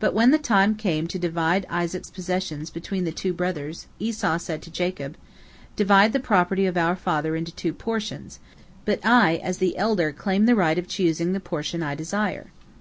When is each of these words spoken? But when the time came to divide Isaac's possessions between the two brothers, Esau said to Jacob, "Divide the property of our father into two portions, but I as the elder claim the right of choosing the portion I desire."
But 0.00 0.14
when 0.14 0.32
the 0.32 0.38
time 0.38 0.74
came 0.74 1.06
to 1.06 1.16
divide 1.16 1.64
Isaac's 1.70 2.10
possessions 2.10 2.70
between 2.70 3.04
the 3.04 3.12
two 3.12 3.32
brothers, 3.32 3.86
Esau 4.00 4.36
said 4.36 4.62
to 4.62 4.70
Jacob, 4.72 5.16
"Divide 5.76 6.12
the 6.12 6.18
property 6.18 6.66
of 6.66 6.76
our 6.76 6.96
father 6.96 7.36
into 7.36 7.52
two 7.54 7.72
portions, 7.72 8.40
but 8.84 8.98
I 9.06 9.36
as 9.36 9.58
the 9.58 9.76
elder 9.76 10.10
claim 10.10 10.46
the 10.46 10.56
right 10.56 10.76
of 10.76 10.88
choosing 10.88 11.34
the 11.34 11.38
portion 11.38 11.84
I 11.84 11.94
desire." 11.94 12.50